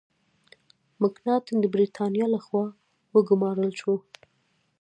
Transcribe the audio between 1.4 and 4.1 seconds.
د برتانیا له خوا وګمارل شو.